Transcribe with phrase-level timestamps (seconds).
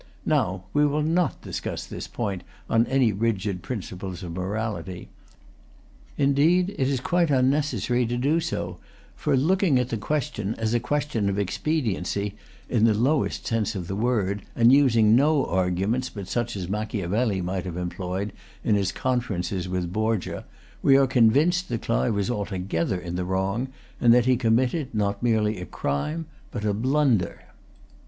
[0.25, 5.09] Now, we will not discus this point on any rigid principles of morality.
[6.17, 8.79] Indeed, it is quite unnecessary to do so
[9.15, 12.33] for, looking at the question as a question of expediency
[12.67, 17.39] in the lowest sense of the word, and using no arguments but such as Machiavelli
[17.41, 18.33] might have employed
[18.63, 20.45] in his conferences with Borgia,
[20.81, 23.67] we are convinced that Clive was altogether in the wrong,
[23.99, 27.41] and that he committed, not merely a crime, but a blunder.